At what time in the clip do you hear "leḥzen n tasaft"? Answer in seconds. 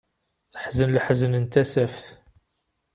0.95-2.05